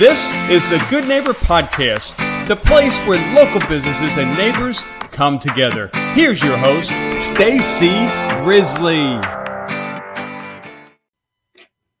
This 0.00 0.32
is 0.48 0.66
the 0.70 0.82
Good 0.88 1.06
Neighbor 1.06 1.34
Podcast, 1.34 2.16
the 2.48 2.56
place 2.56 2.98
where 3.02 3.20
local 3.34 3.60
businesses 3.68 4.16
and 4.16 4.34
neighbors 4.34 4.80
come 5.10 5.38
together. 5.38 5.90
Here's 6.14 6.42
your 6.42 6.56
host, 6.56 6.88
Stacy 7.22 7.90
Grizzly. 8.42 9.20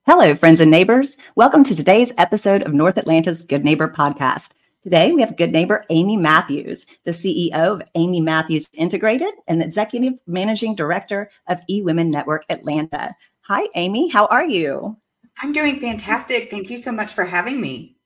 Hello, 0.06 0.34
friends 0.34 0.60
and 0.60 0.70
neighbors. 0.70 1.18
Welcome 1.36 1.62
to 1.64 1.76
today's 1.76 2.14
episode 2.16 2.62
of 2.62 2.72
North 2.72 2.96
Atlanta's 2.96 3.42
Good 3.42 3.66
Neighbor 3.66 3.90
Podcast. 3.90 4.52
Today, 4.80 5.12
we 5.12 5.20
have 5.20 5.36
good 5.36 5.52
neighbor 5.52 5.84
Amy 5.90 6.16
Matthews, 6.16 6.86
the 7.04 7.10
CEO 7.10 7.52
of 7.52 7.82
Amy 7.96 8.22
Matthews 8.22 8.70
Integrated 8.78 9.34
and 9.46 9.60
the 9.60 9.66
Executive 9.66 10.14
Managing 10.26 10.74
Director 10.74 11.30
of 11.48 11.60
eWomen 11.68 12.10
Network 12.10 12.46
Atlanta. 12.48 13.14
Hi, 13.42 13.68
Amy. 13.74 14.08
How 14.08 14.24
are 14.24 14.46
you? 14.46 14.96
I'm 15.42 15.52
doing 15.52 15.78
fantastic. 15.78 16.50
Thank 16.50 16.70
you 16.70 16.76
so 16.76 16.92
much 16.92 17.14
for 17.14 17.24
having 17.24 17.60
me. 17.60 17.96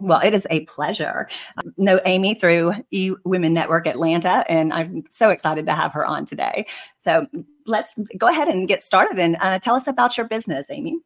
Well, 0.00 0.20
it 0.24 0.34
is 0.34 0.46
a 0.50 0.60
pleasure. 0.60 1.28
I 1.58 1.62
know 1.76 2.00
Amy 2.06 2.34
through 2.34 2.72
E 2.90 3.12
Women 3.24 3.52
Network 3.52 3.86
Atlanta, 3.86 4.44
and 4.48 4.72
I'm 4.72 5.04
so 5.10 5.28
excited 5.28 5.66
to 5.66 5.74
have 5.74 5.92
her 5.92 6.04
on 6.04 6.24
today. 6.24 6.66
So 6.96 7.26
let's 7.66 7.94
go 8.16 8.28
ahead 8.28 8.48
and 8.48 8.66
get 8.66 8.82
started 8.82 9.18
and 9.18 9.36
uh, 9.40 9.58
tell 9.58 9.74
us 9.74 9.86
about 9.86 10.16
your 10.16 10.26
business, 10.26 10.70
Amy. 10.70 10.98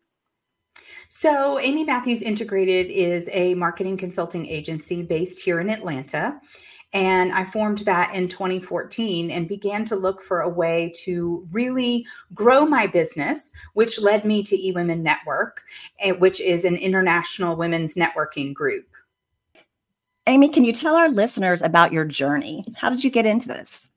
So, 1.08 1.60
Amy 1.60 1.84
Matthews 1.84 2.20
Integrated 2.20 2.86
is 2.86 3.28
a 3.32 3.54
marketing 3.54 3.96
consulting 3.96 4.46
agency 4.46 5.02
based 5.02 5.40
here 5.40 5.60
in 5.60 5.70
Atlanta. 5.70 6.40
And 6.92 7.32
I 7.32 7.44
formed 7.44 7.78
that 7.78 8.14
in 8.14 8.28
2014 8.28 9.30
and 9.30 9.48
began 9.48 9.84
to 9.86 9.96
look 9.96 10.22
for 10.22 10.40
a 10.40 10.48
way 10.48 10.92
to 11.04 11.46
really 11.50 12.06
grow 12.32 12.64
my 12.64 12.86
business, 12.86 13.52
which 13.74 14.00
led 14.00 14.24
me 14.24 14.42
to 14.44 14.56
eWomen 14.56 15.00
Network, 15.00 15.62
eh, 16.00 16.12
which 16.12 16.40
is 16.40 16.64
an 16.64 16.76
international 16.76 17.56
women's 17.56 17.96
networking 17.96 18.54
group. 18.54 18.86
Amy, 20.28 20.48
can 20.48 20.64
you 20.64 20.72
tell 20.72 20.96
our 20.96 21.08
listeners 21.08 21.62
about 21.62 21.92
your 21.92 22.04
journey? 22.04 22.64
How 22.76 22.90
did 22.90 23.04
you 23.04 23.10
get 23.10 23.26
into 23.26 23.48
this? 23.48 23.90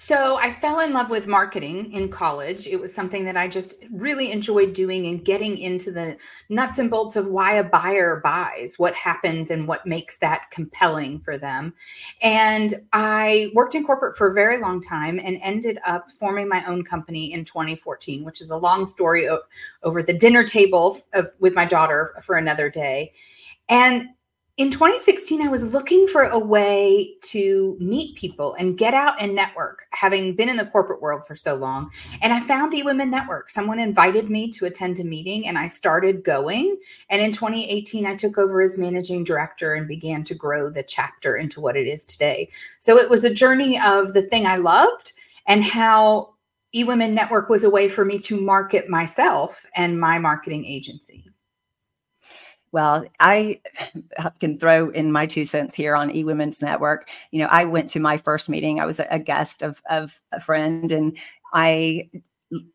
So 0.00 0.36
I 0.36 0.52
fell 0.52 0.78
in 0.78 0.92
love 0.92 1.10
with 1.10 1.26
marketing 1.26 1.92
in 1.92 2.08
college. 2.08 2.68
It 2.68 2.80
was 2.80 2.94
something 2.94 3.24
that 3.24 3.36
I 3.36 3.48
just 3.48 3.84
really 3.90 4.30
enjoyed 4.30 4.72
doing 4.72 5.08
and 5.08 5.24
getting 5.24 5.58
into 5.58 5.90
the 5.90 6.16
nuts 6.48 6.78
and 6.78 6.88
bolts 6.88 7.16
of 7.16 7.26
why 7.26 7.54
a 7.54 7.64
buyer 7.64 8.20
buys, 8.22 8.78
what 8.78 8.94
happens 8.94 9.50
and 9.50 9.66
what 9.66 9.86
makes 9.86 10.18
that 10.18 10.52
compelling 10.52 11.18
for 11.18 11.36
them. 11.36 11.74
And 12.22 12.74
I 12.92 13.50
worked 13.54 13.74
in 13.74 13.84
corporate 13.84 14.16
for 14.16 14.30
a 14.30 14.34
very 14.34 14.58
long 14.60 14.80
time 14.80 15.18
and 15.18 15.36
ended 15.42 15.80
up 15.84 16.12
forming 16.12 16.48
my 16.48 16.64
own 16.64 16.84
company 16.84 17.32
in 17.32 17.44
2014, 17.44 18.22
which 18.22 18.40
is 18.40 18.50
a 18.50 18.56
long 18.56 18.86
story 18.86 19.28
over 19.82 20.00
the 20.00 20.16
dinner 20.16 20.44
table 20.44 21.00
of, 21.12 21.32
with 21.40 21.54
my 21.54 21.64
daughter 21.64 22.14
for 22.22 22.36
another 22.36 22.70
day. 22.70 23.14
And 23.68 24.10
in 24.58 24.72
2016, 24.72 25.40
I 25.40 25.46
was 25.46 25.62
looking 25.62 26.08
for 26.08 26.24
a 26.24 26.38
way 26.38 27.14
to 27.26 27.76
meet 27.78 28.16
people 28.16 28.54
and 28.54 28.76
get 28.76 28.92
out 28.92 29.22
and 29.22 29.32
network, 29.32 29.86
having 29.92 30.34
been 30.34 30.48
in 30.48 30.56
the 30.56 30.66
corporate 30.66 31.00
world 31.00 31.24
for 31.24 31.36
so 31.36 31.54
long. 31.54 31.92
And 32.22 32.32
I 32.32 32.40
found 32.40 32.72
eWomen 32.72 33.08
Network. 33.08 33.50
Someone 33.50 33.78
invited 33.78 34.28
me 34.28 34.50
to 34.50 34.66
attend 34.66 34.98
a 34.98 35.04
meeting, 35.04 35.46
and 35.46 35.56
I 35.56 35.68
started 35.68 36.24
going. 36.24 36.76
And 37.08 37.22
in 37.22 37.30
2018, 37.30 38.04
I 38.04 38.16
took 38.16 38.36
over 38.36 38.60
as 38.60 38.76
managing 38.76 39.22
director 39.22 39.74
and 39.74 39.86
began 39.86 40.24
to 40.24 40.34
grow 40.34 40.70
the 40.70 40.82
chapter 40.82 41.36
into 41.36 41.60
what 41.60 41.76
it 41.76 41.86
is 41.86 42.04
today. 42.04 42.50
So 42.80 42.98
it 42.98 43.08
was 43.08 43.22
a 43.22 43.32
journey 43.32 43.80
of 43.80 44.12
the 44.12 44.22
thing 44.22 44.44
I 44.44 44.56
loved 44.56 45.12
and 45.46 45.62
how 45.62 46.34
eWomen 46.74 47.12
Network 47.12 47.48
was 47.48 47.62
a 47.62 47.70
way 47.70 47.88
for 47.88 48.04
me 48.04 48.18
to 48.18 48.40
market 48.40 48.88
myself 48.88 49.64
and 49.76 50.00
my 50.00 50.18
marketing 50.18 50.64
agency. 50.64 51.27
Well, 52.72 53.04
I 53.20 53.60
can 54.40 54.58
throw 54.58 54.90
in 54.90 55.12
my 55.12 55.26
two 55.26 55.44
cents 55.44 55.74
here 55.74 55.94
on 55.96 56.10
eWomen's 56.10 56.62
Network. 56.62 57.08
You 57.30 57.40
know, 57.40 57.48
I 57.48 57.64
went 57.64 57.90
to 57.90 58.00
my 58.00 58.16
first 58.16 58.48
meeting. 58.48 58.80
I 58.80 58.86
was 58.86 59.00
a 59.00 59.18
guest 59.18 59.62
of, 59.62 59.82
of 59.90 60.20
a 60.32 60.40
friend, 60.40 60.90
and 60.92 61.16
I 61.52 62.10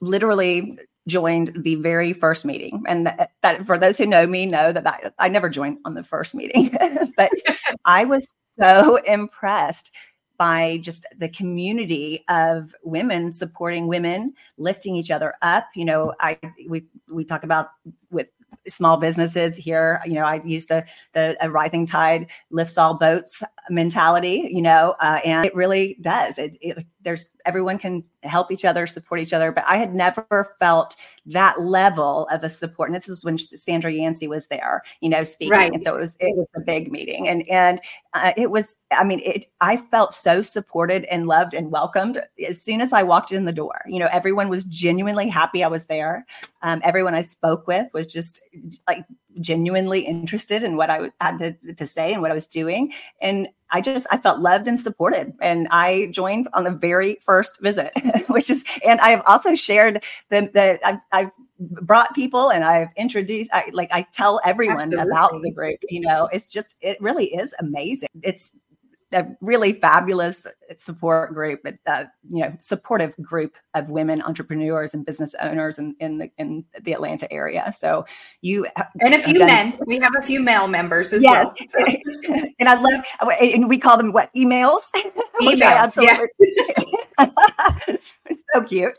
literally 0.02 0.78
joined 1.08 1.52
the 1.56 1.76
very 1.76 2.14
first 2.14 2.46
meeting. 2.46 2.84
And 2.88 3.08
that, 3.08 3.32
that 3.42 3.66
for 3.66 3.78
those 3.78 3.98
who 3.98 4.06
know 4.06 4.26
me, 4.26 4.46
know 4.46 4.72
that 4.72 4.88
I, 4.88 5.12
I 5.20 5.28
never 5.30 5.50
joined 5.50 5.80
on 5.86 5.96
the 5.96 6.04
first 6.04 6.34
meeting, 6.34 6.76
but 7.18 7.32
I 7.86 8.06
was 8.06 8.34
so 8.48 8.98
impressed 8.98 9.92
by 10.38 10.78
just 10.82 11.06
the 11.18 11.30
community 11.30 12.24
of 12.28 12.74
women 12.84 13.32
supporting 13.32 13.88
women, 13.88 14.34
lifting 14.58 14.96
each 14.96 15.12
other 15.12 15.36
up. 15.42 15.68
You 15.76 15.86
know, 15.86 16.14
I 16.20 16.40
we 16.68 16.86
we 17.10 17.24
talk 17.24 17.44
about 17.44 17.70
with 18.10 18.28
small 18.68 18.98
businesses 18.98 19.58
here 19.58 20.02
you 20.06 20.14
know 20.14 20.26
i 20.26 20.42
use 20.46 20.66
the 20.68 20.86
the 21.14 21.36
rising 21.50 21.86
tide 21.86 22.30
lifts 22.50 22.78
all 22.78 22.94
boats 22.94 23.44
mentality 23.70 24.50
you 24.52 24.62
know 24.62 24.96
uh, 25.00 25.20
and 25.26 25.46
it 25.46 25.56
really 25.56 25.98
does. 26.02 26.38
It, 26.38 26.58
it, 26.62 26.86
there's 27.04 27.26
everyone 27.46 27.78
can 27.78 28.04
help 28.24 28.52
each 28.52 28.66
other 28.66 28.88
support 28.88 29.20
each 29.20 29.34
other 29.34 29.52
but 29.52 29.64
i 29.68 29.78
had 29.78 29.94
never 29.94 30.56
felt 30.60 30.96
that 31.26 31.60
level 31.62 32.28
of 32.32 32.44
a 32.44 32.50
support 32.50 32.90
and 32.90 32.96
this 32.96 33.10
is 33.10 33.24
when 33.24 33.38
sandra 33.38 33.92
yancey 33.92 34.28
was 34.28 34.48
there 34.48 34.82
you 35.02 35.10
know 35.10 35.24
speaking 35.24 35.52
right. 35.52 35.74
and 35.74 35.84
so 35.84 35.96
it 35.96 36.00
was 36.00 36.18
it 36.20 36.36
was 36.36 36.50
a 36.56 36.60
big 36.60 36.92
meeting 36.92 37.28
and 37.28 37.48
and 37.50 37.80
uh, 38.14 38.32
it 38.38 38.50
was 38.52 38.76
i 38.92 39.04
mean 39.04 39.20
it 39.24 39.46
i 39.62 39.78
felt 39.78 40.14
so 40.14 40.42
supported 40.42 41.06
and 41.06 41.28
loved 41.28 41.54
and 41.54 41.72
welcomed 41.72 42.22
as 42.48 42.62
soon 42.62 42.82
as 42.82 42.94
i 42.94 43.04
walked 43.04 43.32
in 43.32 43.46
the 43.46 43.54
door 43.54 43.82
you 43.88 44.00
know 44.00 44.10
everyone 44.12 44.50
was 44.50 44.66
genuinely 44.66 45.28
happy 45.28 45.64
i 45.64 45.68
was 45.68 45.88
there 45.88 46.26
um, 46.62 46.82
everyone 46.84 47.16
i 47.16 47.22
spoke 47.22 47.68
with 47.68 47.88
was 47.94 48.08
just 48.08 48.42
like 48.88 49.06
genuinely 49.40 50.02
interested 50.02 50.64
in 50.64 50.76
what 50.78 50.90
I 50.90 51.12
had 51.22 51.38
to, 51.40 51.74
to 51.74 51.86
say 51.86 52.14
and 52.14 52.22
what 52.22 52.32
I 52.32 52.34
was 52.34 52.48
doing. 52.48 52.92
And 53.22 53.48
I 53.72 53.82
just 53.82 54.06
I 54.12 54.18
felt 54.18 54.40
loved 54.40 54.68
and 54.68 54.80
supported, 54.80 55.34
and 55.42 55.68
I 55.72 56.08
joined 56.12 56.48
on 56.54 56.64
the 56.64 56.72
very 56.72 57.18
first 57.22 57.60
visit, 57.62 57.92
which 58.28 58.50
is 58.50 58.64
and 58.86 59.02
I 59.02 59.10
have 59.10 59.24
also 59.26 59.56
shared 59.56 60.04
the 60.30 60.50
the 60.54 60.80
I've, 60.86 61.00
I've 61.12 61.32
brought 61.60 62.14
people 62.14 62.52
and 62.52 62.64
I've 62.64 62.90
introduced 62.96 63.50
I 63.54 63.70
like 63.74 63.90
I 63.92 64.06
tell 64.12 64.40
everyone 64.44 64.94
Absolutely. 64.94 65.12
about 65.12 65.42
the 65.42 65.52
group. 65.52 65.80
You 65.90 66.02
know, 66.02 66.30
it's 66.32 66.46
just 66.46 66.76
it 66.82 67.02
really 67.02 67.34
is 67.34 67.56
amazing. 67.60 68.10
It's 68.22 68.56
a 69.14 69.36
really 69.42 69.74
fabulous 69.74 70.48
support 70.76 71.34
group, 71.34 71.66
uh, 71.86 72.06
you 72.30 72.42
know, 72.42 72.58
supportive 72.62 73.16
group 73.18 73.56
of 73.74 73.90
women 73.90 74.22
entrepreneurs 74.22 74.94
and 74.94 75.06
business 75.06 75.36
owners 75.42 75.80
in, 75.80 75.96
in 76.00 76.18
the 76.18 76.32
in 76.38 76.66
the 76.82 76.94
Atlanta 76.94 77.32
area. 77.32 77.72
So 77.78 78.06
you 78.42 78.68
and 79.00 79.14
a 79.14 79.20
few 79.20 79.40
done, 79.40 79.48
men. 79.48 79.80
We 79.86 80.00
have 80.00 80.14
a 80.18 80.22
few 80.22 80.42
male 80.42 80.68
members 80.68 81.14
as 81.14 81.24
yes. 81.24 81.46
well. 81.46 81.54
So. 82.24 82.46
and 82.60 82.70
I 82.70 82.76
love, 82.76 83.06
and 83.42 83.68
we 83.68 83.78
call 83.78 83.98
them 83.98 84.12
what 84.12 84.34
emails. 84.34 84.90
Emails, 85.42 86.02
yeah. 86.02 86.26
so 88.54 88.64
cute. 88.64 88.96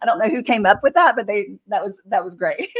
I 0.00 0.06
don't 0.06 0.18
know 0.18 0.28
who 0.28 0.42
came 0.42 0.66
up 0.66 0.82
with 0.82 0.94
that, 0.94 1.16
but 1.16 1.26
they 1.26 1.56
that 1.68 1.82
was 1.82 2.00
that 2.06 2.24
was 2.24 2.34
great. 2.34 2.72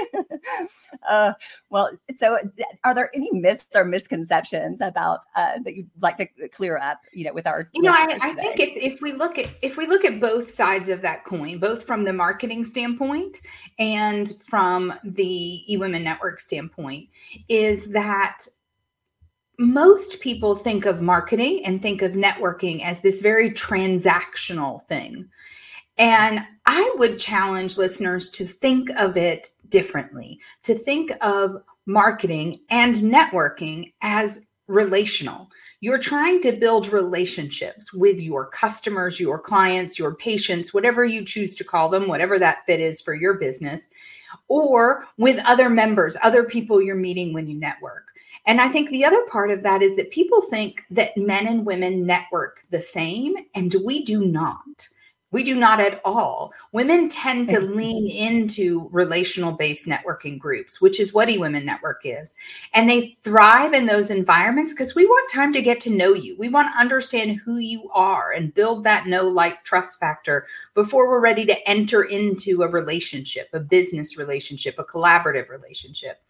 uh, 1.08 1.32
well, 1.70 1.90
so 2.16 2.38
are 2.84 2.94
there 2.94 3.10
any 3.14 3.30
myths 3.32 3.74
or 3.74 3.84
misconceptions 3.84 4.80
about 4.80 5.20
uh, 5.36 5.58
that 5.64 5.74
you'd 5.74 5.90
like 6.00 6.16
to 6.18 6.26
clear 6.48 6.78
up? 6.78 7.00
You 7.12 7.24
know, 7.24 7.32
with 7.32 7.46
our 7.46 7.68
you 7.72 7.82
know, 7.82 7.92
I, 7.92 8.18
I 8.20 8.34
think 8.34 8.60
if, 8.60 8.94
if 8.94 9.00
we 9.02 9.12
look 9.12 9.38
at 9.38 9.48
if 9.62 9.76
we 9.76 9.86
look 9.86 10.04
at 10.04 10.20
both 10.20 10.50
sides 10.50 10.88
of 10.88 11.02
that 11.02 11.24
coin, 11.24 11.58
both 11.58 11.84
from 11.84 12.04
the 12.04 12.12
marketing 12.12 12.64
standpoint 12.64 13.38
and 13.78 14.32
from 14.44 14.94
the 15.04 15.64
eWomen 15.70 16.02
Network 16.02 16.40
standpoint, 16.40 17.08
is 17.48 17.90
that 17.90 18.46
most 19.58 20.20
people 20.20 20.56
think 20.56 20.86
of 20.86 21.00
marketing 21.00 21.64
and 21.64 21.80
think 21.80 22.02
of 22.02 22.12
networking 22.12 22.82
as 22.82 23.00
this 23.00 23.22
very 23.22 23.50
transactional 23.50 24.82
thing. 24.82 25.28
And 25.98 26.40
I 26.66 26.94
would 26.98 27.18
challenge 27.18 27.76
listeners 27.76 28.30
to 28.30 28.44
think 28.44 28.90
of 28.98 29.16
it 29.16 29.48
differently, 29.68 30.40
to 30.62 30.74
think 30.74 31.12
of 31.20 31.62
marketing 31.86 32.60
and 32.70 32.94
networking 32.96 33.92
as 34.02 34.46
relational. 34.68 35.50
You're 35.80 35.98
trying 35.98 36.40
to 36.42 36.52
build 36.52 36.92
relationships 36.92 37.92
with 37.92 38.20
your 38.20 38.48
customers, 38.48 39.18
your 39.18 39.38
clients, 39.38 39.98
your 39.98 40.14
patients, 40.14 40.72
whatever 40.72 41.04
you 41.04 41.24
choose 41.24 41.54
to 41.56 41.64
call 41.64 41.88
them, 41.88 42.06
whatever 42.06 42.38
that 42.38 42.64
fit 42.66 42.80
is 42.80 43.00
for 43.00 43.14
your 43.14 43.34
business, 43.34 43.90
or 44.48 45.04
with 45.18 45.44
other 45.44 45.68
members, 45.68 46.16
other 46.22 46.44
people 46.44 46.80
you're 46.80 46.94
meeting 46.94 47.32
when 47.32 47.48
you 47.48 47.58
network. 47.58 48.06
And 48.46 48.60
I 48.60 48.68
think 48.68 48.90
the 48.90 49.04
other 49.04 49.22
part 49.26 49.50
of 49.50 49.62
that 49.64 49.82
is 49.82 49.96
that 49.96 50.10
people 50.10 50.40
think 50.42 50.84
that 50.90 51.16
men 51.16 51.46
and 51.46 51.66
women 51.66 52.06
network 52.06 52.62
the 52.70 52.80
same, 52.80 53.34
and 53.54 53.74
we 53.84 54.04
do 54.04 54.24
not. 54.24 54.88
We 55.32 55.42
do 55.42 55.56
not 55.56 55.80
at 55.80 56.00
all. 56.04 56.52
Women 56.70 57.08
tend 57.08 57.48
to 57.48 57.60
lean 57.60 58.06
into 58.06 58.88
relational 58.92 59.52
based 59.52 59.86
networking 59.86 60.38
groups, 60.38 60.80
which 60.80 61.00
is 61.00 61.12
what 61.12 61.28
eWomen 61.28 61.64
Network 61.64 62.02
is. 62.04 62.36
And 62.74 62.88
they 62.88 63.16
thrive 63.22 63.72
in 63.72 63.86
those 63.86 64.10
environments 64.10 64.72
because 64.72 64.94
we 64.94 65.06
want 65.06 65.30
time 65.30 65.52
to 65.54 65.62
get 65.62 65.80
to 65.80 65.90
know 65.90 66.12
you. 66.12 66.36
We 66.38 66.48
want 66.48 66.72
to 66.72 66.78
understand 66.78 67.40
who 67.40 67.56
you 67.56 67.90
are 67.90 68.30
and 68.30 68.54
build 68.54 68.84
that 68.84 69.06
know, 69.06 69.26
like, 69.26 69.64
trust 69.64 69.98
factor 69.98 70.46
before 70.74 71.08
we're 71.08 71.20
ready 71.20 71.46
to 71.46 71.68
enter 71.68 72.04
into 72.04 72.62
a 72.62 72.68
relationship, 72.68 73.48
a 73.52 73.60
business 73.60 74.16
relationship, 74.16 74.78
a 74.78 74.84
collaborative 74.84 75.48
relationship. 75.48 76.22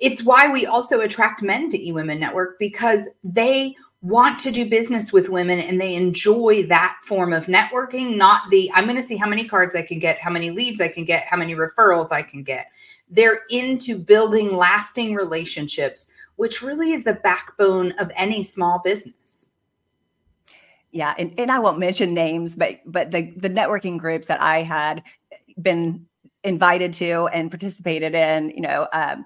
It's 0.00 0.24
why 0.24 0.50
we 0.50 0.66
also 0.66 1.00
attract 1.00 1.42
men 1.42 1.68
to 1.70 1.78
eWomen 1.78 2.18
Network 2.18 2.58
because 2.58 3.08
they 3.22 3.76
want 4.04 4.38
to 4.38 4.50
do 4.50 4.68
business 4.68 5.14
with 5.14 5.30
women 5.30 5.58
and 5.60 5.80
they 5.80 5.94
enjoy 5.94 6.66
that 6.66 6.98
form 7.02 7.32
of 7.32 7.46
networking, 7.46 8.16
not 8.16 8.42
the 8.50 8.70
I'm 8.74 8.84
going 8.84 8.96
to 8.96 9.02
see 9.02 9.16
how 9.16 9.26
many 9.26 9.48
cards 9.48 9.74
I 9.74 9.80
can 9.80 9.98
get, 9.98 10.18
how 10.18 10.30
many 10.30 10.50
leads 10.50 10.78
I 10.78 10.88
can 10.88 11.06
get, 11.06 11.24
how 11.24 11.38
many 11.38 11.54
referrals 11.54 12.12
I 12.12 12.22
can 12.22 12.42
get. 12.42 12.66
They're 13.08 13.40
into 13.48 13.96
building 13.98 14.54
lasting 14.58 15.14
relationships, 15.14 16.06
which 16.36 16.60
really 16.60 16.92
is 16.92 17.04
the 17.04 17.14
backbone 17.14 17.92
of 17.92 18.12
any 18.14 18.42
small 18.42 18.82
business. 18.84 19.48
Yeah, 20.92 21.14
and, 21.18 21.32
and 21.38 21.50
I 21.50 21.58
won't 21.58 21.78
mention 21.78 22.12
names, 22.12 22.56
but 22.56 22.80
but 22.84 23.10
the 23.10 23.32
the 23.36 23.50
networking 23.50 23.98
groups 23.98 24.26
that 24.26 24.40
I 24.40 24.62
had 24.62 25.02
been 25.60 26.04
invited 26.44 26.92
to 26.92 27.26
and 27.28 27.50
participated 27.50 28.14
in, 28.14 28.50
you 28.50 28.60
know, 28.60 28.86
um, 28.92 29.24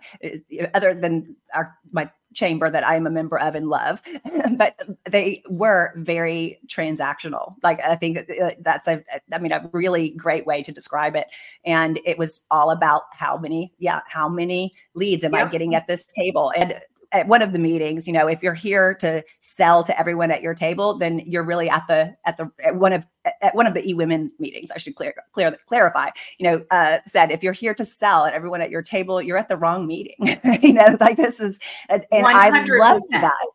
other 0.73 0.95
than 0.95 1.35
our 1.53 1.77
my 1.91 2.09
chamber 2.35 2.71
that 2.71 2.87
I'm 2.87 3.07
a 3.07 3.11
member 3.11 3.39
of 3.39 3.55
and 3.55 3.69
love, 3.69 4.03
but 4.57 4.79
they 5.09 5.43
were 5.49 5.93
very 5.97 6.61
transactional. 6.67 7.55
Like 7.63 7.83
I 7.85 7.97
think 7.97 8.19
uh, 8.19 8.51
that's 8.61 8.87
a, 8.87 9.03
I 9.33 9.39
mean, 9.39 9.53
a 9.53 9.69
really 9.73 10.11
great 10.11 10.47
way 10.47 10.63
to 10.63 10.73
describe 10.73 11.17
it. 11.17 11.27
And 11.65 12.01
it 12.05 12.19
was 12.19 12.47
all 12.51 12.71
about 12.71 13.03
how 13.13 13.37
many, 13.39 13.73
yeah, 13.79 14.01
how 14.07 14.29
many 14.29 14.75
leads 14.95 15.25
am 15.25 15.35
I 15.35 15.47
getting 15.47 15.75
at 15.75 15.87
this 15.87 16.05
table? 16.05 16.53
And 16.57 16.81
at 17.13 17.27
one 17.27 17.41
of 17.41 17.53
the 17.53 17.59
meetings, 17.59 18.07
you 18.07 18.13
know, 18.13 18.27
if 18.27 18.43
you're 18.43 18.55
here 18.55 18.95
to 18.95 19.25
sell 19.41 19.83
to 19.83 19.99
everyone 19.99 20.31
at 20.31 20.43
your 20.43 20.55
table, 20.55 20.99
then 20.99 21.21
you're 21.21 21.43
really 21.43 21.69
at 21.71 21.85
the 21.89 22.15
at 22.27 22.37
the 22.37 22.51
at 22.63 22.77
one 22.77 22.93
of 22.93 23.07
at 23.41 23.55
one 23.55 23.67
of 23.67 23.75
the 23.75 23.89
e-women 23.89 24.31
meetings. 24.39 24.71
I 24.71 24.79
should 24.79 24.95
clear, 24.95 25.15
clear 25.33 25.57
clarify. 25.67 26.11
You 26.39 26.45
know, 26.51 26.65
uh, 26.71 26.99
said 27.07 27.31
if 27.31 27.43
you're 27.43 27.53
here 27.53 27.75
to 27.75 27.85
sell 27.85 28.27
at 28.27 28.35
everyone 28.35 28.61
at 28.61 28.71
your 28.71 28.83
table, 28.83 29.23
you're 29.23 29.39
at 29.39 29.49
the 29.49 29.57
wrong 29.57 29.87
meeting. 29.87 30.39
you 30.61 30.75
know, 30.75 30.97
like 31.01 31.17
this 31.17 31.41
is, 31.41 31.59
and 31.89 32.05
100%. 32.11 32.25
I 32.25 32.79
love 32.79 33.03
that. 33.11 33.47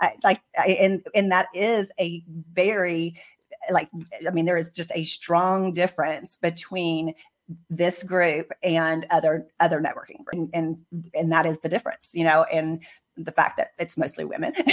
I, 0.00 0.12
like, 0.24 0.40
I, 0.58 0.68
and 0.80 1.06
and 1.14 1.32
that 1.32 1.48
is 1.54 1.92
a 2.00 2.22
very 2.52 3.14
like 3.70 3.90
i 4.26 4.30
mean 4.30 4.46
there 4.46 4.56
is 4.56 4.70
just 4.70 4.90
a 4.94 5.04
strong 5.04 5.74
difference 5.74 6.36
between 6.36 7.12
this 7.68 8.02
group 8.02 8.50
and 8.62 9.06
other 9.10 9.46
other 9.58 9.80
networking 9.80 10.24
and, 10.32 10.50
and 10.52 10.78
and 11.14 11.32
that 11.32 11.46
is 11.46 11.58
the 11.60 11.68
difference 11.68 12.10
you 12.12 12.24
know 12.24 12.44
and 12.44 12.82
the 13.16 13.32
fact 13.32 13.56
that 13.56 13.72
it's 13.78 13.96
mostly 13.96 14.24
women. 14.24 14.54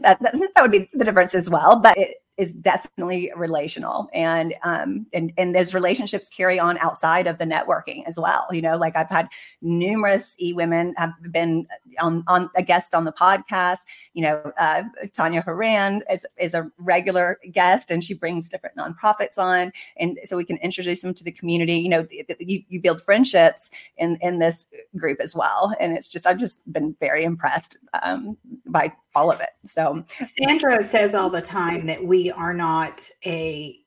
That, 0.00 0.18
that, 0.20 0.32
that 0.54 0.62
would 0.62 0.70
be 0.70 0.88
the 0.92 1.04
difference 1.04 1.34
as 1.34 1.50
well 1.50 1.76
but 1.76 1.96
it, 1.98 2.18
is 2.38 2.54
definitely 2.54 3.30
relational. 3.36 4.08
And 4.14 4.54
um 4.62 5.06
and 5.12 5.32
and 5.36 5.54
those 5.54 5.74
relationships 5.74 6.28
carry 6.28 6.58
on 6.58 6.78
outside 6.78 7.26
of 7.26 7.38
the 7.38 7.44
networking 7.44 8.04
as 8.06 8.18
well. 8.18 8.46
You 8.52 8.62
know 8.62 8.76
like 8.76 8.96
i've 8.96 9.10
had 9.10 9.28
numerous 9.60 10.36
e-women 10.40 10.94
have 10.96 11.12
been 11.30 11.66
on 11.98 12.22
on 12.28 12.48
a 12.54 12.62
guest 12.62 12.94
on 12.94 13.04
the 13.04 13.12
podcast. 13.12 13.80
You 14.14 14.22
know 14.22 14.52
uh, 14.58 14.84
tanya 15.12 15.42
haran 15.42 16.02
is, 16.10 16.24
is 16.38 16.54
a 16.54 16.70
regular 16.78 17.38
guest 17.52 17.90
and 17.90 18.02
she 18.02 18.14
brings 18.14 18.48
different 18.48 18.76
nonprofits 18.76 19.36
on. 19.36 19.72
And 19.98 20.18
so 20.24 20.36
we 20.36 20.44
can 20.44 20.58
introduce 20.58 21.02
them 21.02 21.14
to 21.14 21.24
the 21.24 21.32
community. 21.32 21.74
You 21.74 21.88
know 21.88 22.06
you, 22.38 22.62
you 22.68 22.80
build 22.80 23.02
friendships 23.02 23.70
in 23.96 24.16
in 24.22 24.38
this 24.38 24.66
group 24.96 25.20
as 25.20 25.34
well. 25.34 25.74
And 25.80 25.92
it's 25.92 26.06
just 26.06 26.26
i've 26.26 26.38
just 26.38 26.72
been 26.72 26.94
very 27.00 27.24
impressed 27.24 27.76
um, 28.02 28.36
by 28.66 28.92
all 29.14 29.30
of 29.30 29.40
it. 29.40 29.50
So 29.64 30.04
Sandra 30.38 30.82
says 30.82 31.14
all 31.14 31.30
the 31.30 31.42
time 31.42 31.86
that 31.86 32.04
we 32.04 32.30
are 32.30 32.54
not 32.54 33.08
a 33.26 33.78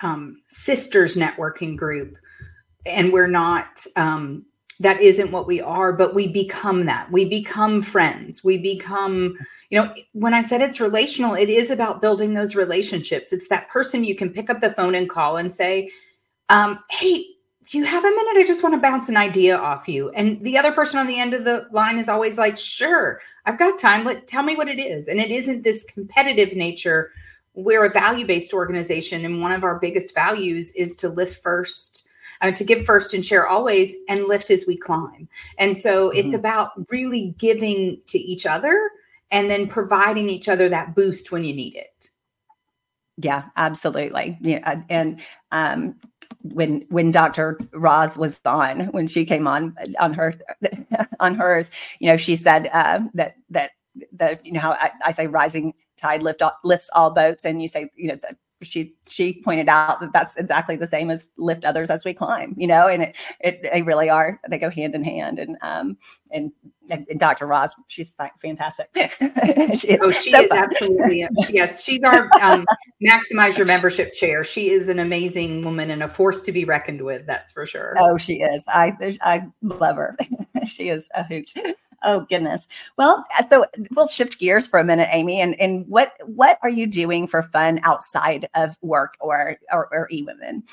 um, 0.00 0.40
sisters 0.46 1.16
networking 1.16 1.76
group, 1.76 2.16
and 2.86 3.12
we're 3.12 3.26
not. 3.26 3.84
Um, 3.96 4.46
that 4.80 5.02
isn't 5.02 5.30
what 5.30 5.46
we 5.46 5.60
are, 5.60 5.92
but 5.92 6.14
we 6.14 6.26
become 6.26 6.86
that. 6.86 7.12
We 7.12 7.28
become 7.28 7.82
friends. 7.82 8.42
We 8.42 8.56
become, 8.56 9.36
you 9.68 9.78
know, 9.78 9.92
when 10.12 10.32
I 10.32 10.40
said 10.40 10.62
it's 10.62 10.80
relational, 10.80 11.34
it 11.34 11.50
is 11.50 11.70
about 11.70 12.00
building 12.00 12.32
those 12.32 12.56
relationships. 12.56 13.30
It's 13.30 13.50
that 13.50 13.68
person 13.68 14.04
you 14.04 14.14
can 14.14 14.30
pick 14.30 14.48
up 14.48 14.62
the 14.62 14.70
phone 14.70 14.94
and 14.94 15.08
call 15.08 15.36
and 15.36 15.52
say, 15.52 15.90
um, 16.48 16.78
"Hey, 16.88 17.26
do 17.70 17.78
you 17.78 17.84
have 17.84 18.04
a 18.04 18.10
minute? 18.10 18.36
I 18.36 18.44
just 18.44 18.64
want 18.64 18.74
to 18.74 18.80
bounce 18.80 19.08
an 19.08 19.16
idea 19.16 19.56
off 19.56 19.88
you. 19.88 20.10
And 20.10 20.44
the 20.44 20.58
other 20.58 20.72
person 20.72 20.98
on 20.98 21.06
the 21.06 21.20
end 21.20 21.34
of 21.34 21.44
the 21.44 21.68
line 21.70 21.98
is 21.98 22.08
always 22.08 22.36
like, 22.36 22.58
sure, 22.58 23.20
I've 23.46 23.60
got 23.60 23.78
time. 23.78 24.04
Let 24.04 24.26
tell 24.26 24.42
me 24.42 24.56
what 24.56 24.68
it 24.68 24.80
is. 24.80 25.06
And 25.06 25.20
it 25.20 25.30
isn't 25.30 25.62
this 25.62 25.84
competitive 25.84 26.56
nature. 26.56 27.12
We're 27.54 27.84
a 27.84 27.90
value-based 27.90 28.52
organization. 28.52 29.24
And 29.24 29.40
one 29.40 29.52
of 29.52 29.62
our 29.62 29.78
biggest 29.78 30.16
values 30.16 30.72
is 30.72 30.96
to 30.96 31.08
lift 31.08 31.40
first, 31.40 32.08
uh, 32.40 32.50
to 32.50 32.64
give 32.64 32.84
first 32.84 33.14
and 33.14 33.24
share 33.24 33.46
always 33.46 33.94
and 34.08 34.24
lift 34.24 34.50
as 34.50 34.64
we 34.66 34.76
climb. 34.76 35.28
And 35.56 35.76
so 35.76 36.10
mm-hmm. 36.10 36.18
it's 36.18 36.34
about 36.34 36.72
really 36.90 37.36
giving 37.38 38.00
to 38.06 38.18
each 38.18 38.46
other 38.46 38.90
and 39.30 39.48
then 39.48 39.68
providing 39.68 40.28
each 40.28 40.48
other 40.48 40.68
that 40.68 40.96
boost 40.96 41.30
when 41.30 41.44
you 41.44 41.54
need 41.54 41.76
it. 41.76 42.10
Yeah, 43.16 43.44
absolutely. 43.56 44.38
Yeah, 44.40 44.82
and 44.88 45.20
um, 45.52 45.94
when 46.42 46.86
when 46.88 47.10
Dr. 47.10 47.58
Roz 47.72 48.16
was 48.16 48.40
on, 48.44 48.86
when 48.86 49.06
she 49.06 49.24
came 49.24 49.46
on 49.46 49.76
on 49.98 50.14
her 50.14 50.34
on 51.20 51.34
hers, 51.34 51.70
you 51.98 52.08
know, 52.08 52.16
she 52.16 52.36
said 52.36 52.68
uh, 52.72 53.00
that 53.14 53.36
that 53.50 53.72
that 54.12 54.44
you 54.44 54.52
know 54.52 54.60
how 54.60 54.72
I, 54.72 54.90
I 55.04 55.10
say 55.10 55.26
rising 55.26 55.74
tide 55.96 56.22
lift 56.22 56.42
lifts 56.64 56.90
all 56.94 57.10
boats, 57.10 57.44
and 57.44 57.60
you 57.60 57.68
say 57.68 57.90
you 57.94 58.08
know 58.08 58.18
that 58.22 58.36
she 58.62 58.94
she 59.06 59.40
pointed 59.42 59.68
out 59.68 60.00
that 60.00 60.12
that's 60.12 60.36
exactly 60.36 60.76
the 60.76 60.86
same 60.86 61.10
as 61.10 61.30
lift 61.36 61.64
others 61.64 61.90
as 61.90 62.04
we 62.04 62.12
climb 62.12 62.54
you 62.56 62.66
know 62.66 62.86
and 62.86 63.02
it, 63.02 63.16
it 63.40 63.60
they 63.72 63.82
really 63.82 64.10
are 64.10 64.40
they 64.48 64.58
go 64.58 64.70
hand 64.70 64.94
in 64.94 65.02
hand. 65.02 65.38
And 65.38 65.56
um 65.62 65.96
and, 66.30 66.52
and, 66.90 67.06
and 67.08 67.20
dr 67.20 67.44
roz 67.46 67.74
she's 67.88 68.14
fantastic. 68.40 68.90
She 69.74 69.88
is, 69.88 69.98
oh 70.02 70.10
she 70.10 70.30
so 70.30 70.40
is 70.40 70.50
absolutely 70.50 71.24
yes 71.50 71.82
she's 71.84 72.02
our 72.02 72.28
um, 72.40 72.66
maximize 73.06 73.56
your 73.56 73.66
membership 73.66 74.12
chair. 74.12 74.44
She 74.44 74.70
is 74.70 74.88
an 74.88 74.98
amazing 74.98 75.62
woman 75.62 75.90
and 75.90 76.02
a 76.02 76.08
force 76.08 76.42
to 76.42 76.52
be 76.52 76.64
reckoned 76.64 77.02
with 77.02 77.26
that's 77.26 77.52
for 77.52 77.66
sure. 77.66 77.94
Oh 77.98 78.16
she 78.16 78.40
is. 78.42 78.64
I 78.68 78.92
i 79.22 79.42
love 79.62 79.96
her. 79.96 80.16
She 80.66 80.90
is 80.90 81.08
a 81.14 81.24
hoot 81.24 81.54
Oh 82.02 82.26
goodness. 82.28 82.66
Well, 82.96 83.24
so 83.50 83.66
we'll 83.94 84.08
shift 84.08 84.38
gears 84.38 84.66
for 84.66 84.78
a 84.78 84.84
minute, 84.84 85.08
Amy. 85.12 85.40
And 85.40 85.58
and 85.60 85.86
what 85.86 86.14
what 86.24 86.58
are 86.62 86.70
you 86.70 86.86
doing 86.86 87.26
for 87.26 87.42
fun 87.42 87.80
outside 87.82 88.48
of 88.54 88.76
work 88.82 89.16
or 89.20 89.56
or, 89.72 89.88
or 89.92 90.08
e-women? 90.10 90.64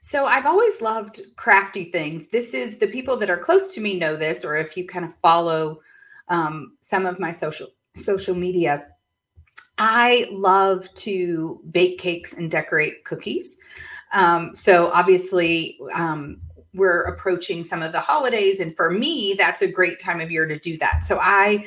So 0.00 0.26
I've 0.26 0.46
always 0.46 0.80
loved 0.80 1.20
crafty 1.36 1.90
things. 1.90 2.28
This 2.28 2.54
is 2.54 2.78
the 2.78 2.86
people 2.86 3.16
that 3.18 3.30
are 3.30 3.36
close 3.36 3.68
to 3.74 3.80
me 3.80 3.98
know 3.98 4.16
this, 4.16 4.44
or 4.44 4.56
if 4.56 4.76
you 4.76 4.86
kind 4.86 5.04
of 5.04 5.14
follow 5.16 5.80
um, 6.28 6.76
some 6.80 7.06
of 7.06 7.18
my 7.18 7.30
social 7.30 7.68
social 7.96 8.34
media, 8.34 8.86
I 9.76 10.26
love 10.30 10.92
to 10.94 11.60
bake 11.70 11.98
cakes 11.98 12.32
and 12.32 12.50
decorate 12.50 13.04
cookies. 13.04 13.58
Um, 14.12 14.54
so 14.54 14.90
obviously, 14.92 15.78
um, 15.92 16.40
we're 16.74 17.02
approaching 17.04 17.62
some 17.62 17.82
of 17.82 17.92
the 17.92 18.00
holidays. 18.00 18.60
And 18.60 18.76
for 18.76 18.90
me, 18.90 19.34
that's 19.36 19.62
a 19.62 19.68
great 19.68 19.98
time 19.98 20.20
of 20.20 20.30
year 20.30 20.46
to 20.46 20.58
do 20.58 20.76
that. 20.78 21.02
So 21.02 21.18
I 21.18 21.64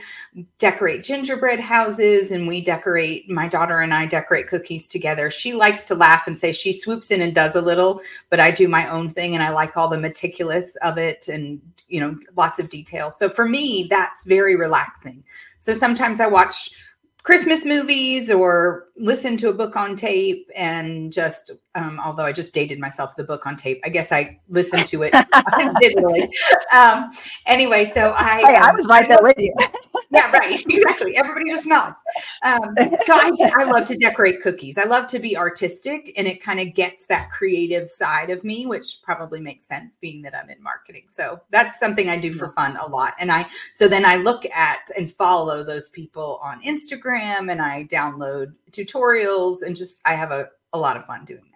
decorate 0.60 1.04
gingerbread 1.04 1.60
houses 1.60 2.32
and 2.32 2.48
we 2.48 2.62
decorate, 2.62 3.30
my 3.30 3.48
daughter 3.48 3.80
and 3.80 3.94
I 3.94 4.06
decorate 4.06 4.48
cookies 4.48 4.88
together. 4.88 5.32
She 5.32 5.54
likes 5.54 5.86
to 5.86 5.96
laugh 5.96 6.28
and 6.28 6.38
say 6.38 6.52
she 6.52 6.72
swoops 6.72 7.10
in 7.12 7.22
and 7.22 7.34
does 7.34 7.56
a 7.56 7.62
little, 7.62 8.02
but 8.30 8.40
I 8.40 8.52
do 8.52 8.68
my 8.68 8.90
own 8.90 9.10
thing 9.10 9.34
and 9.34 9.44
I 9.44 9.50
like 9.50 9.76
all 9.76 9.90
the 9.90 10.00
meticulous 10.00 10.76
of 10.78 10.98
it 10.98 11.28
and, 11.28 11.60
you 11.88 12.00
know, 12.00 12.16
lots 12.38 12.60
of 12.60 12.70
details. 12.70 13.18
So 13.18 13.28
for 13.28 13.50
me, 13.50 13.88
that's 13.90 14.26
very 14.26 14.56
relaxing. 14.56 15.24
So 15.60 15.74
sometimes 15.74 16.20
I 16.20 16.28
watch 16.28 16.86
Christmas 17.24 17.66
movies 17.66 18.32
or 18.32 18.88
listen 18.98 19.38
to 19.38 19.50
a 19.50 19.54
book 19.54 19.76
on 19.76 19.96
tape 19.96 20.50
and 20.56 21.14
just 21.14 21.52
um, 21.76 22.00
although 22.04 22.26
I 22.26 22.32
just 22.32 22.54
dated 22.54 22.80
myself 22.80 23.16
the 23.16 23.24
book 23.24 23.46
on 23.46 23.56
tape, 23.56 23.80
I 23.84 23.90
guess 23.90 24.12
I 24.12 24.40
listened 24.50 24.88
to 24.88 25.04
it 25.04 25.14
digitally. 25.82 26.30
Um, 26.74 27.12
anyway, 27.46 27.86
so 27.86 28.14
I 28.18 28.42
hey, 28.42 28.56
um, 28.56 28.64
I 28.64 28.72
was 28.74 28.88
right 28.88 29.08
there 29.08 29.22
with 29.22 29.38
you. 29.38 29.54
yeah, 30.12 30.32
right, 30.32 30.64
exactly. 30.70 31.16
Everybody 31.16 31.50
just 31.50 31.68
melts. 31.68 32.02
Um, 32.44 32.76
so 33.06 33.14
I, 33.14 33.32
I 33.58 33.64
love 33.64 33.88
to 33.88 33.98
decorate 33.98 34.42
cookies. 34.42 34.78
I 34.78 34.84
love 34.84 35.08
to 35.08 35.20
be 35.20 35.38
artistic, 35.38 36.14
and 36.18 36.28
it 36.28 36.44
kind 36.44 36.60
of 36.60 36.74
gets 36.74 37.08
that 37.08 37.30
creative 37.30 37.90
side 37.90 38.30
of 38.30 38.44
me, 38.44 38.66
which 38.66 39.00
probably 39.04 39.40
makes 39.40 39.68
sense 39.68 39.96
being 39.96 40.22
that 40.24 40.36
I'm 40.36 40.50
in 40.50 40.62
marketing. 40.62 41.04
So 41.08 41.40
that's 41.50 41.80
something 41.80 42.10
I 42.10 42.20
do 42.20 42.34
for 42.34 42.50
fun 42.50 42.78
a 42.78 42.88
lot. 42.88 43.14
And 43.20 43.32
I 43.32 43.48
so 43.74 43.88
then 43.88 44.06
I 44.06 44.18
look 44.18 44.46
at 44.48 44.82
and 44.98 45.12
follow 45.12 45.64
those 45.64 45.90
people 45.90 46.40
on 46.44 46.62
Instagram, 46.62 47.52
and 47.52 47.62
I 47.62 47.86
download 47.86 48.54
tutorials, 48.72 49.62
and 49.62 49.76
just 49.76 50.02
I 50.06 50.14
have 50.16 50.32
a 50.32 50.50
a 50.74 50.80
lot 50.80 50.98
of 50.98 51.06
fun 51.06 51.26
doing. 51.26 51.51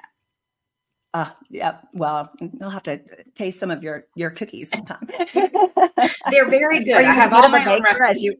Uh, 1.15 1.29
yeah. 1.49 1.77
Well, 1.93 2.29
you'll 2.59 2.69
have 2.69 2.83
to 2.83 2.99
taste 3.35 3.57
some 3.57 3.71
of 3.71 3.81
your 3.81 4.05
your 4.15 4.31
cookies 4.31 4.69
sometime. 4.73 5.07
They're 6.29 6.49
very 6.49 6.83
good. 6.83 6.95
Are 6.95 7.01
you 7.01 7.07
I 7.07 7.13
have 7.13 7.31
all 7.31 7.47
my 7.47 7.63
baker 7.63 8.03
as 8.03 8.21
you? 8.21 8.35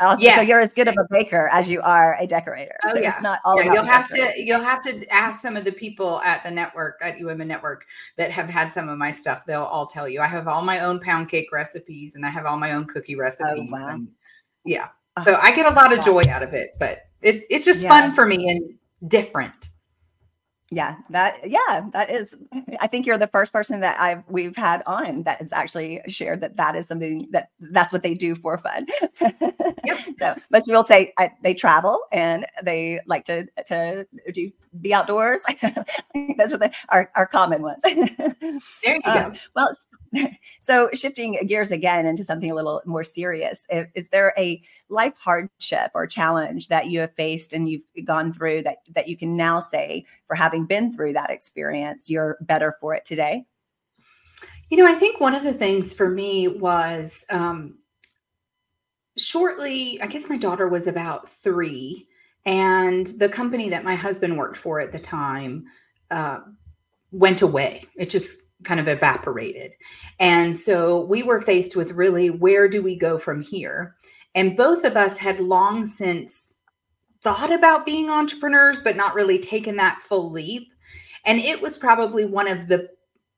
Oh, 0.00 0.16
Yes. 0.18 0.34
So 0.36 0.42
you're 0.42 0.58
as 0.58 0.72
good 0.72 0.88
of 0.88 0.96
a 0.98 1.06
baker 1.10 1.48
as 1.52 1.70
you 1.70 1.80
are 1.82 2.16
a 2.18 2.26
decorator. 2.26 2.74
Oh, 2.84 2.94
so 2.94 2.98
yeah. 2.98 3.10
it's 3.10 3.22
not 3.22 3.38
all 3.44 3.62
yeah, 3.62 3.72
you'll 3.72 3.84
have 3.84 4.08
to 4.08 4.32
you'll 4.36 4.60
have 4.60 4.82
to 4.82 5.06
ask 5.14 5.40
some 5.40 5.56
of 5.56 5.64
the 5.64 5.70
people 5.70 6.20
at 6.22 6.42
the 6.42 6.50
network 6.50 6.98
at 7.02 7.18
eWomen 7.18 7.46
Network 7.46 7.84
that 8.16 8.32
have 8.32 8.48
had 8.48 8.72
some 8.72 8.88
of 8.88 8.98
my 8.98 9.12
stuff. 9.12 9.44
They'll 9.46 9.62
all 9.62 9.86
tell 9.86 10.08
you. 10.08 10.20
I 10.20 10.26
have 10.26 10.48
all 10.48 10.62
my 10.62 10.80
own 10.80 10.98
pound 10.98 11.28
cake 11.28 11.52
recipes 11.52 12.16
and 12.16 12.26
I 12.26 12.30
have 12.30 12.46
all 12.46 12.56
my 12.56 12.72
own 12.72 12.86
cookie 12.86 13.14
recipes. 13.14 13.68
Oh, 13.68 13.70
wow. 13.70 13.88
and 13.90 14.08
yeah, 14.64 14.88
Oh, 15.18 15.22
so 15.22 15.38
I 15.40 15.54
get 15.54 15.70
a 15.70 15.74
lot 15.74 15.96
of 15.96 16.04
joy 16.04 16.22
out 16.28 16.42
of 16.42 16.52
it, 16.52 16.70
but 16.80 17.02
it, 17.20 17.44
it's 17.48 17.64
just 17.64 17.82
Yeah. 17.82 17.90
fun 17.90 18.12
for 18.12 18.26
me 18.26 18.48
and 18.48 18.74
different. 19.08 19.68
Yeah, 20.72 20.96
that 21.10 21.50
yeah, 21.50 21.84
that 21.92 22.08
is. 22.08 22.34
I 22.80 22.86
think 22.86 23.04
you're 23.04 23.18
the 23.18 23.26
first 23.26 23.52
person 23.52 23.80
that 23.80 24.00
I've 24.00 24.22
we've 24.28 24.56
had 24.56 24.82
on 24.86 25.22
that 25.24 25.42
has 25.42 25.52
actually 25.52 26.00
shared 26.08 26.40
that 26.40 26.56
that 26.56 26.76
is 26.76 26.86
something 26.86 27.28
that 27.30 27.50
that's 27.60 27.92
what 27.92 28.02
they 28.02 28.14
do 28.14 28.34
for 28.34 28.56
fun. 28.56 28.86
So 30.16 30.34
most 30.50 30.66
people 30.66 30.84
say 30.84 31.12
I, 31.18 31.30
they 31.42 31.54
travel 31.54 32.00
and 32.12 32.46
they 32.62 33.00
like 33.06 33.24
to 33.24 33.46
to 33.66 34.06
do 34.32 34.50
be 34.80 34.94
outdoors. 34.94 35.44
Those 36.38 36.54
are 36.54 36.58
the 36.58 36.72
are, 36.88 37.10
are 37.16 37.26
common 37.26 37.62
ones. 37.62 37.82
There 37.82 38.96
you 38.96 39.00
Um, 39.04 39.32
go. 39.32 39.38
well, 39.56 39.76
so 40.60 40.88
shifting 40.94 41.38
gears 41.46 41.72
again 41.72 42.06
into 42.06 42.24
something 42.24 42.50
a 42.50 42.54
little 42.54 42.80
more 42.86 43.02
serious, 43.02 43.66
is 43.94 44.08
there 44.10 44.32
a 44.38 44.62
life 44.88 45.14
hardship 45.18 45.90
or 45.94 46.06
challenge 46.06 46.68
that 46.68 46.90
you 46.90 47.00
have 47.00 47.12
faced 47.14 47.52
and 47.52 47.68
you've 47.68 47.82
gone 48.04 48.32
through 48.32 48.62
that 48.62 48.78
that 48.94 49.08
you 49.08 49.16
can 49.16 49.36
now 49.36 49.58
say, 49.58 50.04
for 50.26 50.36
having 50.36 50.61
been 50.66 50.92
through 50.92 51.14
that 51.14 51.30
experience, 51.30 52.08
you're 52.10 52.38
better 52.42 52.76
for 52.80 52.94
it 52.94 53.04
today? 53.04 53.44
You 54.70 54.78
know, 54.78 54.86
I 54.86 54.94
think 54.94 55.20
one 55.20 55.34
of 55.34 55.42
the 55.42 55.52
things 55.52 55.92
for 55.92 56.08
me 56.08 56.48
was 56.48 57.24
um, 57.30 57.78
shortly, 59.18 60.00
I 60.00 60.06
guess 60.06 60.28
my 60.28 60.38
daughter 60.38 60.68
was 60.68 60.86
about 60.86 61.28
three, 61.28 62.08
and 62.44 63.06
the 63.06 63.28
company 63.28 63.68
that 63.68 63.84
my 63.84 63.94
husband 63.94 64.36
worked 64.36 64.56
for 64.56 64.80
at 64.80 64.92
the 64.92 64.98
time 64.98 65.66
uh, 66.10 66.40
went 67.12 67.42
away. 67.42 67.84
It 67.96 68.10
just 68.10 68.40
kind 68.64 68.80
of 68.80 68.88
evaporated. 68.88 69.72
And 70.18 70.54
so 70.54 71.04
we 71.04 71.22
were 71.22 71.40
faced 71.40 71.76
with 71.76 71.92
really 71.92 72.30
where 72.30 72.68
do 72.68 72.82
we 72.82 72.96
go 72.96 73.18
from 73.18 73.42
here? 73.42 73.96
And 74.34 74.56
both 74.56 74.84
of 74.84 74.96
us 74.96 75.16
had 75.16 75.40
long 75.40 75.84
since 75.84 76.54
thought 77.22 77.52
about 77.52 77.86
being 77.86 78.10
entrepreneurs, 78.10 78.80
but 78.80 78.96
not 78.96 79.14
really 79.14 79.38
taken 79.38 79.76
that 79.76 80.02
full 80.02 80.30
leap. 80.30 80.72
And 81.24 81.38
it 81.38 81.60
was 81.60 81.78
probably 81.78 82.24
one 82.24 82.48
of 82.48 82.68
the 82.68 82.88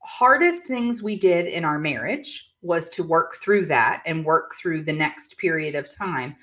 hardest 0.01 0.67
things 0.67 1.03
we 1.03 1.17
did 1.17 1.47
in 1.47 1.65
our 1.65 1.79
marriage 1.79 2.53
was 2.63 2.89
to 2.91 3.03
work 3.03 3.35
through 3.37 3.67
that 3.67 4.03
and 4.07 4.25
work 4.25 4.55
through 4.55 4.83
the 4.83 4.93
next 4.93 5.37
period 5.37 5.75
of 5.75 5.95
time. 5.95 6.35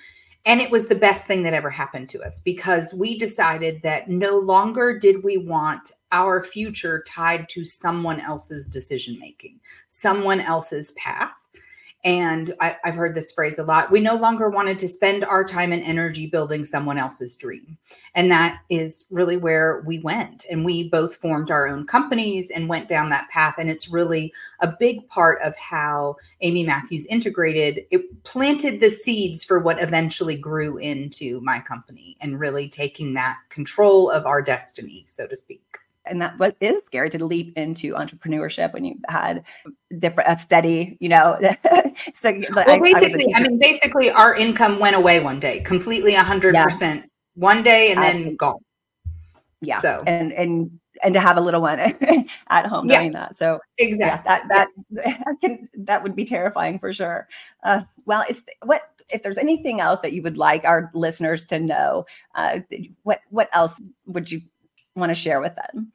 And 0.46 0.62
it 0.62 0.72
was 0.72 0.88
the 0.88 0.96
best 0.96 1.26
thing 1.26 1.44
that 1.44 1.54
ever 1.54 1.70
happened 1.70 2.10
to 2.10 2.22
us 2.22 2.40
because 2.40 2.94
we 2.94 3.18
decided 3.18 3.82
that 3.84 4.10
no 4.10 4.38
longer 4.38 4.98
did 4.98 5.24
we 5.24 5.38
want 5.38 5.94
our 6.12 6.44
future 6.44 7.04
tied 7.08 7.48
to 7.50 7.64
someone 7.64 8.20
else's 8.20 8.68
decision 8.68 9.20
making, 9.20 9.60
someone 9.88 10.40
else's 10.40 10.92
path. 10.92 11.41
And 12.04 12.52
I, 12.60 12.78
I've 12.84 12.96
heard 12.96 13.14
this 13.14 13.32
phrase 13.32 13.60
a 13.60 13.64
lot. 13.64 13.92
We 13.92 14.00
no 14.00 14.16
longer 14.16 14.50
wanted 14.50 14.80
to 14.80 14.88
spend 14.88 15.24
our 15.24 15.44
time 15.44 15.72
and 15.72 15.84
energy 15.84 16.26
building 16.26 16.66
someone 16.66 16.98
else's 16.98 17.38
dream. 17.38 17.78
And 18.16 18.32
that 18.32 18.60
is 18.70 19.06
really 19.12 19.38
where 19.38 19.84
we 19.86 20.00
went. 20.00 20.46
And 20.50 20.66
we 20.66 20.90
both 20.90 21.16
formed 21.16 21.52
our 21.52 21.68
own 21.68 21.86
companies 21.86 22.50
and 22.50 22.68
went 22.68 22.88
down 22.88 23.10
that 23.10 23.30
path. 23.30 23.56
And 23.60 23.70
it's 23.70 23.90
really 23.90 24.34
a 24.62 24.74
big 24.80 25.08
part 25.10 25.42
of 25.44 25.56
how 25.58 26.16
Amy 26.42 26.64
Matthews 26.64 27.06
integrated. 27.06 27.86
It 27.92 28.24
planted 28.24 28.80
the 28.80 28.90
seeds 28.90 29.44
for 29.44 29.60
what 29.60 29.82
eventually 29.82 30.36
grew 30.36 30.78
into 30.78 31.40
my 31.42 31.60
company 31.60 32.18
and 32.20 32.40
really 32.40 32.68
taking 32.68 33.14
that 33.14 33.38
control 33.50 34.10
of 34.10 34.26
our 34.26 34.42
destiny, 34.42 35.04
so 35.08 35.28
to 35.28 35.38
speak. 35.38 35.81
And 36.06 36.22
that 36.22 36.38
what 36.40 36.56
is 36.60 36.84
scary 36.86 37.10
to 37.12 37.24
leap 37.24 37.58
into 37.58 37.94
entrepreneurship 37.94 38.74
when 38.74 38.86
you've 38.86 38.98
had 39.08 39.44
different 40.00 40.30
a 40.32 40.36
steady, 40.36 40.98
you 41.00 41.10
know. 41.10 41.38
so 42.14 42.32
Well, 42.56 42.66
I, 42.68 42.76
I 42.76 42.80
basically, 42.80 43.34
I, 43.36 43.40
teacher. 43.40 43.50
mean, 43.50 43.60
basically, 43.60 44.10
our 44.12 44.34
income 44.36 44.80
went 44.80 44.96
away 44.96 45.20
one 45.20 45.40
day, 45.40 45.62
completely 45.62 46.14
100% 46.14 47.04
one 47.36 47.64
day 47.64 47.92
and 47.92 48.02
then 48.02 48.36
gone. 48.36 48.58
yeah, 49.62 49.80
so- 49.80 50.04
and 50.08 50.34
and 50.34 50.72
and 51.04 51.14
to 51.14 51.20
have 51.20 51.38
a 51.38 51.42
little 51.42 51.62
one 51.62 51.80
at 52.50 52.66
home 52.66 52.90
Yeah. 52.90 53.00
doing 53.00 53.12
that. 53.14 53.36
So 53.36 53.60
Exactly. 53.78 54.32
yeah 54.32 54.40
that 54.50 54.68
that 54.96 55.24
I 55.28 55.34
can, 55.42 55.70
that 55.86 56.04
would 56.04 56.16
be 56.16 56.26
terrifying 56.26 56.80
for 56.80 56.92
sure 56.94 57.28
uh, 57.64 57.82
well 58.06 58.24
is 58.30 58.44
what 58.66 58.82
if 59.14 59.24
there's 59.24 59.38
anything 59.38 59.80
else 59.82 60.00
that 60.02 60.14
you 60.14 60.22
would 60.22 60.38
like 60.38 60.64
our 60.66 60.92
listeners 60.94 61.46
to 61.46 61.60
know 61.60 62.06
uh, 62.36 62.60
what 63.04 63.22
what 63.30 63.50
else 63.54 63.82
would 64.06 64.30
you 64.30 64.42
want 64.96 65.10
to 65.10 65.16
share 65.16 65.42
with 65.42 65.56
them 65.56 65.92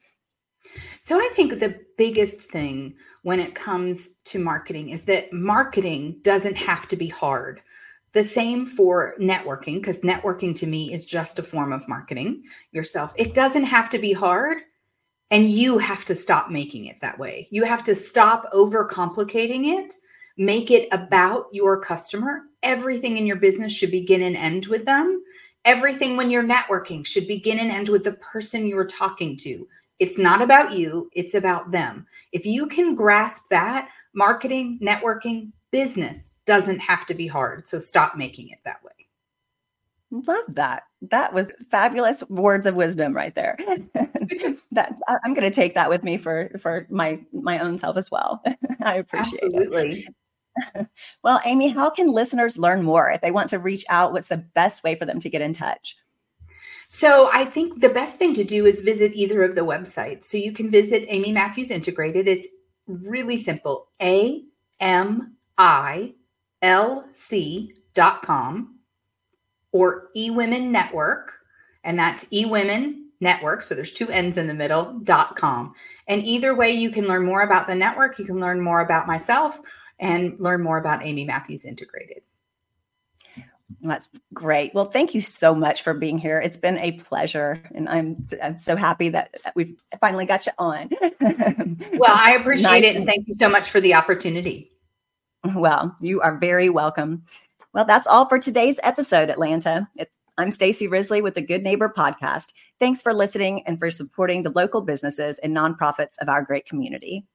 So 0.99 1.17
I 1.17 1.29
think 1.33 1.59
the 1.59 1.79
biggest 1.97 2.49
thing 2.51 2.95
when 3.23 3.39
it 3.39 3.55
comes 3.55 4.15
to 4.25 4.39
marketing 4.39 4.89
is 4.89 5.03
that 5.03 5.31
marketing 5.33 6.19
doesn't 6.21 6.57
have 6.57 6.87
to 6.89 6.95
be 6.95 7.07
hard. 7.07 7.61
The 8.13 8.23
same 8.23 8.65
for 8.65 9.15
networking, 9.19 9.75
because 9.75 10.01
networking 10.01 10.55
to 10.57 10.67
me 10.67 10.93
is 10.93 11.05
just 11.05 11.39
a 11.39 11.43
form 11.43 11.71
of 11.71 11.87
marketing 11.87 12.43
yourself. 12.71 13.13
It 13.17 13.33
doesn't 13.35 13.65
have 13.65 13.89
to 13.91 13.99
be 13.99 14.13
hard. 14.13 14.59
And 15.29 15.49
you 15.49 15.77
have 15.77 16.05
to 16.05 16.15
stop 16.15 16.49
making 16.49 16.85
it 16.85 17.01
that 17.01 17.19
way. 17.19 17.49
You 17.51 17.65
have 17.65 17.83
to 17.83 17.95
stop 17.95 18.49
overcomplicating 18.53 19.65
it, 19.77 19.93
make 20.37 20.71
it 20.71 20.87
about 20.93 21.47
your 21.51 21.79
customer. 21.81 22.43
Everything 22.63 23.17
in 23.17 23.27
your 23.27 23.35
business 23.35 23.73
should 23.73 23.91
begin 23.91 24.21
and 24.23 24.37
end 24.37 24.67
with 24.67 24.85
them. 24.85 25.21
Everything 25.67 26.15
when 26.15 26.31
you're 26.31 26.45
networking 26.45 27.05
should 27.05 27.27
begin 27.27 27.59
and 27.59 27.69
end 27.69 27.89
with 27.89 28.05
the 28.05 28.13
person 28.13 28.65
you're 28.65 28.87
talking 28.87 29.35
to. 29.35 29.67
It's 29.99 30.17
not 30.17 30.41
about 30.41 30.71
you, 30.71 31.09
it's 31.11 31.33
about 31.33 31.71
them. 31.71 32.07
If 32.31 32.45
you 32.45 32.67
can 32.67 32.95
grasp 32.95 33.49
that, 33.49 33.89
marketing, 34.13 34.79
networking, 34.81 35.51
business 35.71 36.39
doesn't 36.45 36.79
have 36.79 37.05
to 37.07 37.13
be 37.13 37.27
hard. 37.27 37.67
So 37.67 37.79
stop 37.79 38.15
making 38.15 38.47
it 38.47 38.59
that 38.63 38.81
way. 38.81 38.91
love 40.09 40.55
that 40.55 40.83
that 41.01 41.33
was 41.33 41.51
fabulous 41.69 42.23
words 42.29 42.65
of 42.65 42.75
wisdom 42.75 43.13
right 43.13 43.35
there 43.35 43.57
that 44.71 44.95
i'm 45.25 45.33
going 45.33 45.43
to 45.43 45.51
take 45.51 45.75
that 45.75 45.89
with 45.89 46.01
me 46.01 46.17
for 46.17 46.49
for 46.57 46.87
my 46.89 47.19
my 47.33 47.59
own 47.59 47.77
self 47.77 47.97
as 47.97 48.09
well 48.09 48.41
i 48.83 48.95
appreciate 48.95 49.41
it 49.43 49.53
Absolutely. 49.53 50.07
well 51.23 51.41
amy 51.45 51.69
how 51.69 51.89
can 51.89 52.07
listeners 52.07 52.57
learn 52.57 52.81
more 52.83 53.09
if 53.11 53.21
they 53.21 53.31
want 53.31 53.49
to 53.49 53.59
reach 53.59 53.85
out 53.89 54.13
what's 54.13 54.27
the 54.27 54.37
best 54.37 54.83
way 54.83 54.95
for 54.95 55.05
them 55.05 55.19
to 55.19 55.29
get 55.29 55.41
in 55.41 55.53
touch 55.53 55.97
So 56.87 57.29
I 57.33 57.43
think 57.43 57.81
the 57.81 57.89
best 57.89 58.17
thing 58.17 58.33
to 58.35 58.43
do 58.45 58.65
is 58.65 58.79
visit 58.81 59.11
either 59.13 59.43
of 59.43 59.55
the 59.55 59.65
websites. 59.65 60.23
So 60.23 60.37
you 60.37 60.53
can 60.53 60.69
visit 60.71 61.05
Amy 61.09 61.33
Matthews 61.33 61.69
Integrated. 61.69 62.27
It's 62.27 62.47
really 62.87 63.35
simple. 63.35 63.89
A 64.01 64.41
M 64.79 65.35
I 65.57 66.13
L 66.61 67.05
C 67.11 67.73
dot 67.93 68.21
com 68.21 68.79
or 69.73 70.07
eWomen 70.15 70.69
Network. 70.69 71.33
And 71.83 71.99
that's 71.99 72.23
eWomen 72.25 73.01
Network. 73.19 73.63
So 73.63 73.75
there's 73.75 73.91
two 73.91 74.09
N's 74.09 74.37
in 74.37 74.47
the 74.47 74.53
middle 74.53 74.99
dot 75.03 75.35
com. 75.35 75.73
And 76.07 76.23
either 76.23 76.55
way, 76.55 76.71
you 76.71 76.89
can 76.89 77.05
learn 77.05 77.25
more 77.25 77.41
about 77.41 77.67
the 77.67 77.75
network. 77.75 78.17
You 78.17 78.23
can 78.23 78.39
learn 78.39 78.61
more 78.61 78.79
about 78.79 79.07
myself 79.07 79.59
and 79.99 80.39
learn 80.39 80.61
more 80.61 80.77
about 80.77 81.05
Amy 81.05 81.25
Matthews 81.25 81.65
Integrated. 81.65 82.21
That's 83.81 84.09
great. 84.33 84.73
Well, 84.73 84.85
thank 84.85 85.13
you 85.13 85.21
so 85.21 85.53
much 85.53 85.81
for 85.81 85.93
being 85.93 86.17
here. 86.17 86.39
It's 86.39 86.57
been 86.57 86.79
a 86.79 86.93
pleasure, 86.93 87.61
and 87.75 87.89
I'm 87.89 88.25
I'm 88.41 88.59
so 88.59 88.75
happy 88.75 89.09
that 89.09 89.35
we've 89.55 89.75
finally 89.99 90.25
got 90.25 90.45
you 90.45 90.53
on. 90.57 90.89
Well, 91.93 92.15
I 92.15 92.35
appreciate 92.39 92.81
Nice 92.81 92.83
it. 92.85 92.95
And 92.95 93.05
thank 93.05 93.27
you 93.27 93.33
so 93.35 93.49
much 93.49 93.69
for 93.69 93.81
the 93.81 93.93
opportunity. 93.93 94.71
Well, 95.55 95.95
you 95.99 96.21
are 96.21 96.37
very 96.37 96.69
welcome. 96.69 97.23
Well, 97.73 97.85
that's 97.85 98.07
all 98.07 98.27
for 98.27 98.39
today's 98.39 98.79
episode, 98.83 99.29
Atlanta. 99.29 99.87
It's, 99.95 100.15
I'm 100.37 100.51
Stacy 100.51 100.87
Risley 100.87 101.21
with 101.21 101.33
the 101.33 101.41
Good 101.41 101.63
Neighbor 101.63 101.91
Podcast. 101.95 102.53
Thanks 102.79 103.01
for 103.01 103.13
listening 103.13 103.65
and 103.65 103.79
for 103.79 103.89
supporting 103.89 104.43
the 104.43 104.51
local 104.51 104.81
businesses 104.81 105.39
and 105.39 105.55
nonprofits 105.55 106.17
of 106.21 106.29
our 106.29 106.43
great 106.43 106.65
community. 106.65 107.25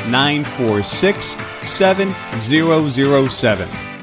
946 0.09 1.25
7007. 1.61 3.94